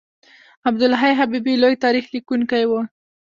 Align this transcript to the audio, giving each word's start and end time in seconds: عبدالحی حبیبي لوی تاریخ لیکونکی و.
عبدالحی 0.69 1.13
حبیبي 1.19 1.53
لوی 1.61 1.75
تاریخ 1.83 2.05
لیکونکی 2.13 2.63
و. 2.69 2.71